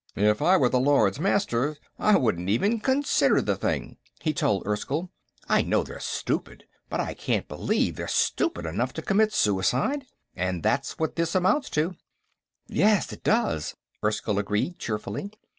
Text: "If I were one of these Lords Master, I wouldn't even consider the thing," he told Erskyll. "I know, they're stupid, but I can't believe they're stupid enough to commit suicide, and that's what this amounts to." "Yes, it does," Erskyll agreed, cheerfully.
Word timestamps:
"If 0.15 0.41
I 0.41 0.57
were 0.57 0.61
one 0.61 0.65
of 0.65 0.71
these 0.71 0.85
Lords 0.87 1.19
Master, 1.19 1.77
I 1.99 2.17
wouldn't 2.17 2.49
even 2.49 2.79
consider 2.79 3.39
the 3.39 3.55
thing," 3.55 3.97
he 4.19 4.33
told 4.33 4.65
Erskyll. 4.65 5.11
"I 5.47 5.61
know, 5.61 5.83
they're 5.83 5.99
stupid, 5.99 6.63
but 6.89 6.99
I 6.99 7.13
can't 7.13 7.47
believe 7.47 7.97
they're 7.97 8.07
stupid 8.07 8.65
enough 8.65 8.93
to 8.93 9.03
commit 9.03 9.31
suicide, 9.31 10.07
and 10.35 10.63
that's 10.63 10.97
what 10.97 11.17
this 11.17 11.35
amounts 11.35 11.69
to." 11.77 11.93
"Yes, 12.65 13.13
it 13.13 13.23
does," 13.23 13.75
Erskyll 14.03 14.39
agreed, 14.39 14.79
cheerfully. 14.79 15.33